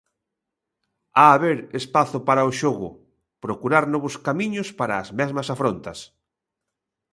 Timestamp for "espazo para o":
1.79-2.51